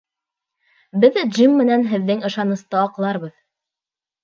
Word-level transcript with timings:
Беҙ 1.03 1.19
Джим 1.25 1.53
менән 1.59 1.85
һеҙҙең 1.93 2.25
ышанысты 2.31 2.83
аҡларбыҙ. 2.87 3.39